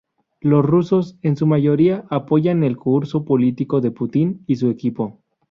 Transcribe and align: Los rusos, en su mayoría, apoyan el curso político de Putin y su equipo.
Los 0.39 0.65
rusos, 0.65 1.19
en 1.21 1.37
su 1.37 1.45
mayoría, 1.45 2.07
apoyan 2.09 2.63
el 2.63 2.75
curso 2.75 3.23
político 3.23 3.81
de 3.81 3.91
Putin 3.91 4.43
y 4.47 4.55
su 4.55 4.71
equipo. 4.71 5.19